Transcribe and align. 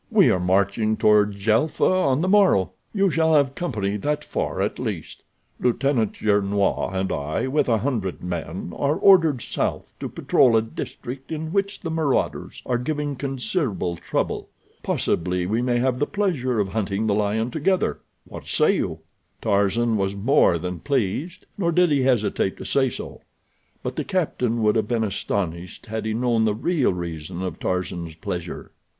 "We 0.09 0.31
are 0.31 0.39
marching 0.39 0.97
toward 0.97 1.33
Djelfa 1.33 1.85
on 1.87 2.21
the 2.21 2.27
morrow. 2.27 2.71
You 2.91 3.11
shall 3.11 3.35
have 3.35 3.53
company 3.53 3.97
that 3.97 4.23
far 4.23 4.59
at 4.59 4.79
least. 4.79 5.21
Lieutenant 5.59 6.13
Gernois 6.13 6.89
and 6.91 7.11
I, 7.11 7.45
with 7.45 7.69
a 7.69 7.77
hundred 7.77 8.23
men, 8.23 8.73
are 8.75 8.95
ordered 8.95 9.43
south 9.43 9.93
to 9.99 10.09
patrol 10.09 10.57
a 10.57 10.61
district 10.63 11.31
in 11.31 11.53
which 11.53 11.81
the 11.81 11.91
marauders 11.91 12.63
are 12.65 12.79
giving 12.79 13.15
considerable 13.15 13.95
trouble. 13.95 14.49
Possibly 14.81 15.45
we 15.45 15.61
may 15.61 15.77
have 15.77 15.99
the 15.99 16.07
pleasure 16.07 16.59
of 16.59 16.69
hunting 16.69 17.05
the 17.05 17.13
lion 17.13 17.51
together—what 17.51 18.47
say 18.47 18.75
you?" 18.77 19.01
Tarzan 19.39 19.97
was 19.97 20.15
more 20.15 20.57
than 20.57 20.79
pleased, 20.79 21.45
nor 21.59 21.71
did 21.71 21.91
he 21.91 22.01
hesitate 22.01 22.57
to 22.57 22.65
say 22.65 22.89
so; 22.89 23.21
but 23.83 23.95
the 23.97 24.03
captain 24.03 24.63
would 24.63 24.75
have 24.75 24.87
been 24.87 25.03
astonished 25.03 25.85
had 25.85 26.05
he 26.05 26.15
known 26.15 26.45
the 26.45 26.55
real 26.55 26.91
reason 26.91 27.43
of 27.43 27.59
Tarzan's 27.59 28.15
pleasure. 28.15 28.71